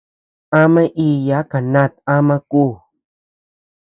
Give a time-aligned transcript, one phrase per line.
[0.59, 2.71] Ama iʼyaa kanat ama kuu.